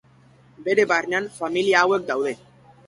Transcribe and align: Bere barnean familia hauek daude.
Bere 0.69 0.87
barnean 0.93 1.31
familia 1.39 1.85
hauek 1.87 2.11
daude. 2.11 2.37